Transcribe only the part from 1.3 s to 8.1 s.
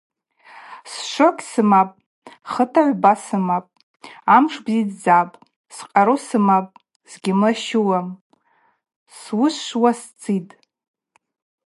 сымапӏ, хыта гӏвба сымапӏ, амш бзидздзапӏ, скъару сымапӏ, сгьымлащиуам–